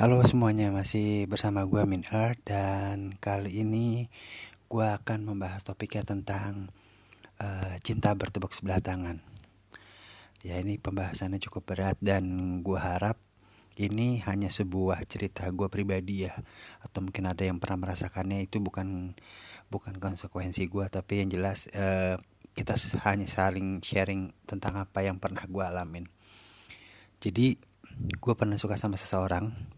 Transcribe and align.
Halo 0.00 0.16
semuanya, 0.24 0.72
masih 0.72 1.28
bersama 1.28 1.60
gue 1.68 1.84
Min 1.84 2.08
Earth 2.08 2.40
dan 2.48 3.20
kali 3.20 3.60
ini 3.60 4.08
gue 4.72 4.86
akan 4.96 5.28
membahas 5.28 5.60
topiknya 5.60 6.08
tentang 6.08 6.72
uh, 7.36 7.76
cinta 7.84 8.16
bertepuk 8.16 8.48
sebelah 8.56 8.80
tangan. 8.80 9.20
Ya 10.40 10.56
ini 10.56 10.80
pembahasannya 10.80 11.36
cukup 11.44 11.68
berat 11.68 12.00
dan 12.00 12.24
gue 12.64 12.80
harap 12.80 13.20
ini 13.76 14.24
hanya 14.24 14.48
sebuah 14.48 15.04
cerita 15.04 15.44
gue 15.52 15.68
pribadi 15.68 16.24
ya 16.24 16.32
atau 16.80 17.04
mungkin 17.04 17.28
ada 17.28 17.44
yang 17.44 17.60
pernah 17.60 17.84
merasakannya 17.84 18.40
itu 18.40 18.56
bukan 18.56 19.12
bukan 19.68 20.00
konsekuensi 20.00 20.64
gue 20.64 20.88
tapi 20.88 21.20
yang 21.20 21.28
jelas 21.28 21.68
uh, 21.76 22.16
kita 22.56 22.72
hanya 23.04 23.28
saling 23.28 23.84
sharing 23.84 24.32
tentang 24.48 24.80
apa 24.80 25.04
yang 25.04 25.20
pernah 25.20 25.44
gue 25.44 25.60
alamin. 25.60 26.08
Jadi 27.20 27.52
gue 28.16 28.32
pernah 28.32 28.56
suka 28.56 28.80
sama 28.80 28.96
seseorang 28.96 29.76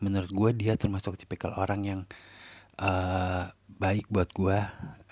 menurut 0.00 0.30
gue 0.32 0.50
dia 0.56 0.74
termasuk 0.76 1.16
tipikal 1.20 1.54
orang 1.56 1.80
yang 1.84 2.00
uh, 2.80 3.52
baik 3.80 4.08
buat 4.12 4.28
gue 4.32 4.58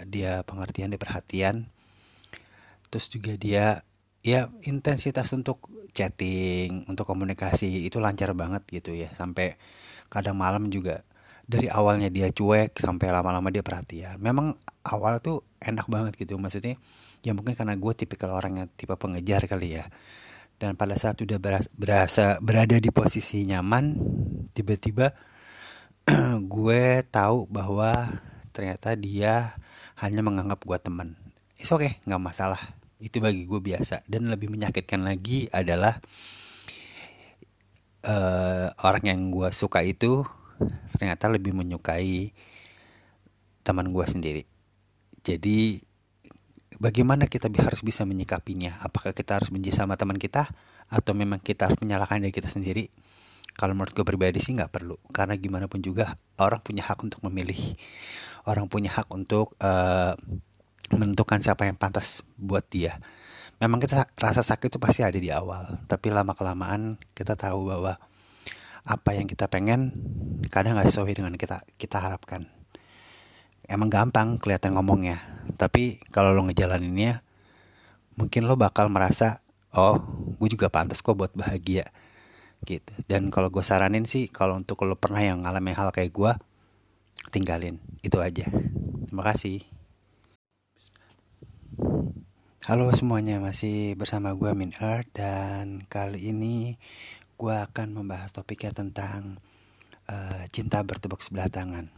dia 0.08 0.42
pengertian 0.44 0.92
dia 0.92 1.00
perhatian. 1.00 1.68
Terus 2.88 3.06
juga 3.12 3.32
dia 3.36 3.64
ya 4.24 4.50
intensitas 4.64 5.30
untuk 5.36 5.68
chatting 5.92 6.84
untuk 6.90 7.04
komunikasi 7.08 7.84
itu 7.84 8.00
lancar 8.00 8.32
banget 8.32 8.64
gitu 8.68 8.96
ya. 8.96 9.12
Sampai 9.12 9.56
kadang 10.08 10.36
malam 10.40 10.72
juga 10.72 11.04
dari 11.48 11.68
awalnya 11.72 12.12
dia 12.12 12.28
cuek 12.28 12.76
sampai 12.76 13.08
lama-lama 13.12 13.48
dia 13.48 13.64
perhatian. 13.64 14.20
Memang 14.20 14.56
awal 14.84 15.20
tuh 15.20 15.44
enak 15.60 15.88
banget 15.88 16.16
gitu. 16.16 16.36
Maksudnya 16.40 16.76
ya 17.24 17.32
mungkin 17.36 17.56
karena 17.56 17.76
gue 17.76 17.92
tipikal 17.96 18.32
orang 18.32 18.64
yang 18.64 18.68
tipe 18.72 18.94
pengejar 18.96 19.44
kali 19.44 19.80
ya 19.80 19.88
dan 20.58 20.74
pada 20.74 20.98
saat 20.98 21.18
udah 21.22 21.38
berasa 21.74 22.42
berada 22.42 22.74
di 22.82 22.90
posisi 22.90 23.46
nyaman 23.46 23.94
tiba-tiba 24.50 25.14
gue 26.54 26.84
tahu 27.08 27.46
bahwa 27.46 28.10
ternyata 28.50 28.98
dia 28.98 29.54
hanya 30.02 30.22
menganggap 30.22 30.62
gue 30.66 30.78
teman. 30.82 31.14
Is 31.58 31.70
oke 31.70 31.86
okay, 31.86 31.92
nggak 32.06 32.22
masalah. 32.22 32.58
Itu 32.98 33.22
bagi 33.22 33.46
gue 33.46 33.60
biasa. 33.62 34.02
Dan 34.10 34.26
lebih 34.26 34.50
menyakitkan 34.50 35.06
lagi 35.06 35.46
adalah 35.54 36.02
uh, 38.02 38.74
orang 38.82 39.04
yang 39.06 39.20
gue 39.30 39.50
suka 39.54 39.86
itu 39.86 40.26
ternyata 40.98 41.30
lebih 41.30 41.54
menyukai 41.54 42.34
teman 43.62 43.94
gue 43.94 44.06
sendiri. 44.06 44.42
Jadi 45.22 45.87
bagaimana 46.78 47.26
kita 47.26 47.50
harus 47.62 47.82
bisa 47.82 48.06
menyikapinya? 48.08 48.78
Apakah 48.82 49.14
kita 49.14 49.38
harus 49.38 49.50
benci 49.50 49.74
sama 49.74 49.98
teman 49.98 50.16
kita 50.16 50.48
atau 50.88 51.12
memang 51.12 51.42
kita 51.42 51.68
harus 51.68 51.78
menyalahkan 51.82 52.22
diri 52.22 52.34
kita 52.34 52.48
sendiri? 52.48 52.90
Kalau 53.58 53.74
menurut 53.74 53.90
gue 53.90 54.06
pribadi 54.06 54.38
sih 54.38 54.54
nggak 54.54 54.70
perlu, 54.70 54.94
karena 55.10 55.34
gimana 55.34 55.66
pun 55.66 55.82
juga 55.82 56.14
orang 56.38 56.62
punya 56.62 56.86
hak 56.86 56.98
untuk 57.02 57.20
memilih, 57.26 57.58
orang 58.46 58.70
punya 58.70 58.94
hak 58.94 59.10
untuk 59.10 59.58
uh, 59.58 60.14
menentukan 60.94 61.42
siapa 61.42 61.66
yang 61.66 61.74
pantas 61.74 62.22
buat 62.38 62.62
dia. 62.70 63.02
Memang 63.58 63.82
kita 63.82 64.06
rasa 64.14 64.46
sakit 64.46 64.70
itu 64.70 64.78
pasti 64.78 65.02
ada 65.02 65.18
di 65.18 65.34
awal, 65.34 65.82
tapi 65.90 66.14
lama 66.14 66.38
kelamaan 66.38 67.02
kita 67.18 67.34
tahu 67.34 67.74
bahwa 67.74 67.98
apa 68.88 69.10
yang 69.12 69.28
kita 69.28 69.52
pengen 69.52 69.92
kadang 70.48 70.80
nggak 70.80 70.88
sesuai 70.88 71.12
dengan 71.12 71.36
kita 71.36 71.60
kita 71.76 72.00
harapkan 72.00 72.48
emang 73.68 73.92
gampang 73.92 74.40
kelihatan 74.40 74.72
ngomongnya 74.80 75.20
tapi 75.56 76.02
kalau 76.12 76.36
lo 76.36 76.44
ngejalaninnya 76.50 77.22
mungkin 78.18 78.50
lo 78.50 78.58
bakal 78.58 78.90
merasa 78.90 79.40
oh 79.72 80.00
gue 80.42 80.48
juga 80.50 80.68
pantas 80.68 81.00
kok 81.00 81.14
buat 81.14 81.32
bahagia 81.32 81.88
gitu. 82.66 82.90
Dan 83.06 83.30
kalau 83.30 83.54
gue 83.54 83.62
saranin 83.62 84.02
sih 84.02 84.26
kalau 84.26 84.58
untuk 84.58 84.82
lo 84.82 84.98
pernah 84.98 85.22
yang 85.22 85.46
ngalamin 85.46 85.78
hal 85.78 85.94
kayak 85.94 86.10
gue 86.10 86.32
tinggalin. 87.30 87.78
Itu 88.02 88.18
aja. 88.18 88.50
Terima 89.06 89.22
kasih. 89.22 89.62
Halo 92.68 92.92
semuanya, 92.92 93.40
masih 93.40 93.96
bersama 93.96 94.36
gue 94.36 94.52
Min 94.52 94.76
Earth 94.76 95.08
dan 95.16 95.88
kali 95.88 96.28
ini 96.28 96.76
gue 97.38 97.54
akan 97.54 97.96
membahas 97.96 98.34
topiknya 98.34 98.74
tentang 98.74 99.40
uh, 100.10 100.42
cinta 100.52 100.82
bertepuk 100.84 101.22
sebelah 101.22 101.48
tangan 101.48 101.88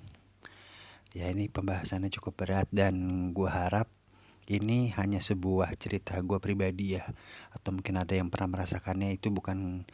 ya 1.11 1.27
ini 1.31 1.51
pembahasannya 1.51 2.11
cukup 2.15 2.47
berat 2.47 2.69
dan 2.71 2.95
gue 3.35 3.51
harap 3.51 3.91
ini 4.51 4.91
hanya 4.99 5.23
sebuah 5.23 5.71
cerita 5.79 6.19
gue 6.19 6.39
pribadi 6.43 6.99
ya. 6.99 7.07
Atau 7.55 7.71
mungkin 7.79 8.03
ada 8.03 8.19
yang 8.19 8.35
pernah 8.35 8.59
merasakannya 8.59 9.15
itu 9.15 9.31
bukan 9.31 9.87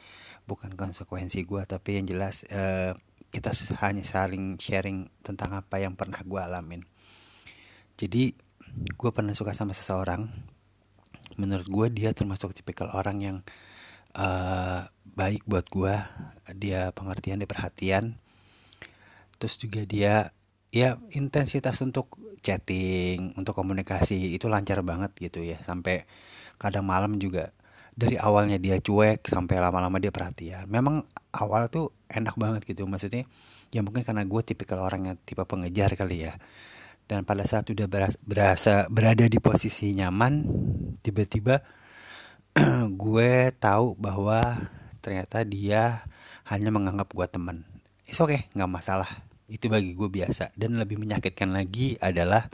bukan 0.49 0.71
konsekuensi 0.79 1.45
gue 1.45 1.63
tapi 1.69 2.01
yang 2.01 2.07
jelas 2.09 2.49
uh, 2.49 2.97
kita 3.29 3.53
hanya 3.85 4.01
saling 4.01 4.57
sharing 4.57 5.13
tentang 5.21 5.53
apa 5.53 5.77
yang 5.77 5.93
pernah 5.93 6.25
gue 6.25 6.41
alamin. 6.41 6.81
Jadi 8.01 8.33
gue 8.97 9.11
pernah 9.13 9.37
suka 9.37 9.53
sama 9.53 9.77
seseorang. 9.77 10.25
Menurut 11.37 11.69
gue 11.69 11.87
dia 11.93 12.17
termasuk 12.17 12.57
tipikal 12.57 12.89
orang 12.97 13.19
yang 13.21 13.37
uh, 14.17 14.89
baik 15.05 15.45
buat 15.45 15.69
gue 15.69 15.95
dia 16.57 16.97
pengertian 16.97 17.45
dia 17.45 17.51
perhatian. 17.51 18.17
Terus 19.37 19.61
juga 19.61 19.85
dia 19.85 20.33
ya 20.75 20.99
intensitas 21.15 21.79
untuk 21.83 22.19
chatting 22.43 23.35
untuk 23.35 23.57
komunikasi 23.57 24.37
itu 24.37 24.47
lancar 24.47 24.83
banget 24.87 25.13
gitu 25.19 25.43
ya. 25.43 25.59
Sampai 25.63 26.07
kadang 26.61 26.87
malam 26.87 27.19
juga 27.19 27.53
dari 27.97 28.21
awalnya 28.21 28.61
dia 28.61 28.77
cuek 28.77 29.25
sampai 29.25 29.57
lama-lama 29.59 29.97
dia 29.99 30.13
perhatian. 30.13 30.69
Memang 30.69 31.09
awal 31.33 31.73
tuh 31.73 31.97
enak 32.13 32.37
banget 32.37 32.63
gitu 32.69 32.85
maksudnya 32.85 33.25
ya 33.75 33.83
mungkin 33.83 34.07
karena 34.07 34.23
gue 34.23 34.41
tipikal 34.47 34.85
orang 34.85 35.13
yang 35.13 35.17
tipe 35.25 35.43
pengejar 35.43 35.97
kali 35.97 36.29
ya. 36.29 36.37
Dan 37.07 37.23
pada 37.23 37.47
saat 37.47 37.71
udah 37.71 37.87
berasa 38.27 38.91
berada 38.91 39.31
di 39.31 39.39
posisi 39.39 39.95
nyaman 39.95 40.43
tiba-tiba 41.07 41.63
gue 43.03 43.33
tahu 43.63 43.95
bahwa 43.95 44.43
ternyata 44.99 45.47
dia 45.47 46.03
hanya 46.51 46.75
menganggap 46.75 47.07
gue 47.15 47.27
teman. 47.31 47.63
Is 48.07 48.19
oke 48.19 48.35
okay, 48.35 48.41
nggak 48.55 48.71
masalah 48.71 49.26
itu 49.47 49.71
bagi 49.71 49.95
gue 49.95 50.09
biasa. 50.11 50.55
Dan 50.59 50.79
lebih 50.79 50.99
menyakitkan 50.99 51.55
lagi 51.55 51.95
adalah 52.03 52.51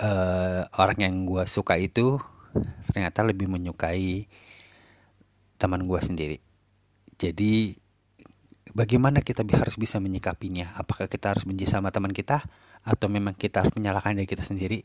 uh, 0.00 0.62
orang 0.76 0.98
yang 1.00 1.14
gue 1.24 1.44
suka 1.48 1.80
itu 1.80 2.20
ternyata 2.92 3.24
lebih 3.24 3.48
menyukai 3.48 4.28
teman 5.56 5.88
gue 5.88 6.00
sendiri. 6.00 6.38
Jadi 7.16 7.72
bagaimana 8.74 9.24
kita 9.24 9.46
harus 9.56 9.76
bisa 9.80 10.02
menyikapinya? 10.02 10.76
Apakah 10.76 11.08
kita 11.08 11.32
harus 11.32 11.44
benci 11.48 11.64
sama 11.64 11.88
teman 11.88 12.12
kita 12.12 12.44
atau 12.82 13.06
memang 13.06 13.32
kita 13.32 13.64
harus 13.64 13.72
menyalahkan 13.78 14.18
diri 14.18 14.28
kita 14.28 14.44
sendiri? 14.44 14.84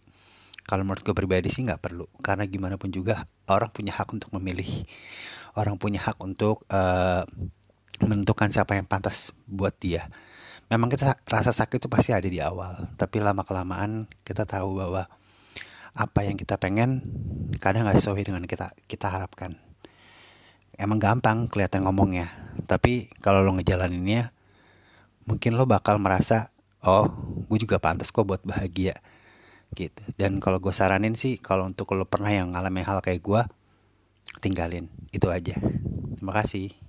Kalau 0.67 0.83
menurut 0.83 0.99
gue 0.99 1.15
pribadi 1.15 1.47
sih 1.47 1.63
nggak 1.63 1.79
perlu. 1.79 2.07
Karena 2.19 2.43
gimana 2.43 2.75
pun 2.75 2.91
juga 2.91 3.23
orang 3.47 3.71
punya 3.71 3.95
hak 3.95 4.07
untuk 4.11 4.29
memilih. 4.35 4.67
Orang 5.55 5.79
punya 5.79 6.03
hak 6.03 6.19
untuk 6.19 6.67
uh, 6.69 7.23
menentukan 8.03 8.49
siapa 8.53 8.77
yang 8.77 8.85
pantas 8.85 9.33
buat 9.49 9.73
dia. 9.77 10.09
Memang 10.67 10.91
kita 10.91 11.15
rasa 11.31 11.55
sakit 11.55 11.79
itu 11.79 11.87
pasti 11.87 12.11
ada 12.11 12.27
di 12.27 12.43
awal, 12.43 12.91
tapi 12.99 13.23
lama 13.23 13.47
kelamaan 13.47 14.05
kita 14.27 14.43
tahu 14.43 14.83
bahwa 14.83 15.07
apa 15.97 16.19
yang 16.27 16.37
kita 16.37 16.59
pengen 16.61 17.01
kadang 17.57 17.87
nggak 17.87 17.97
sesuai 17.97 18.27
dengan 18.27 18.43
kita 18.45 18.75
kita 18.85 19.07
harapkan. 19.09 19.57
Emang 20.77 21.01
gampang 21.01 21.49
kelihatan 21.49 21.87
ngomongnya, 21.89 22.29
tapi 22.69 23.09
kalau 23.17 23.41
lo 23.41 23.55
ngejalaninnya, 23.57 24.29
mungkin 25.25 25.57
lo 25.57 25.65
bakal 25.65 25.97
merasa, 25.97 26.53
oh, 26.85 27.09
gue 27.49 27.57
juga 27.57 27.81
pantas 27.81 28.13
kok 28.13 28.29
buat 28.29 28.45
bahagia, 28.45 29.01
gitu. 29.73 30.05
Dan 30.21 30.37
kalau 30.37 30.61
gue 30.61 30.69
saranin 30.69 31.17
sih, 31.17 31.41
kalau 31.41 31.65
untuk 31.65 31.97
lo 31.97 32.05
pernah 32.05 32.29
yang 32.29 32.53
ngalamin 32.53 32.85
hal 32.85 33.01
kayak 33.01 33.25
gue, 33.25 33.41
tinggalin, 34.37 34.85
itu 35.09 35.25
aja. 35.33 35.57
Terima 36.13 36.33
kasih. 36.37 36.86